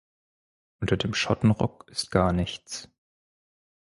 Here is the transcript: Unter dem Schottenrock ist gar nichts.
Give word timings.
Unter 0.79 0.97
dem 0.97 1.13
Schottenrock 1.13 1.87
ist 1.87 2.09
gar 2.09 2.33
nichts. 2.33 2.89